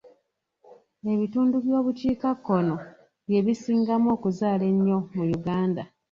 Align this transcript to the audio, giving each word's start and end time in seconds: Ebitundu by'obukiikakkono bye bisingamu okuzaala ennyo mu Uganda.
Ebitundu 1.13 1.55
by'obukiikakkono 1.65 2.75
bye 3.27 3.41
bisingamu 3.45 4.07
okuzaala 4.15 4.63
ennyo 4.71 4.97
mu 5.15 5.23
Uganda. 5.39 5.83